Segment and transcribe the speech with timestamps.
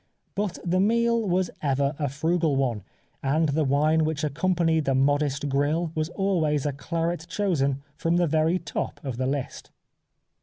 [0.33, 2.81] But the meal was ever a frugal one,
[3.21, 8.25] and the wine which accompanied the modest grill was always a claret chosen from the
[8.25, 9.69] very top of the list.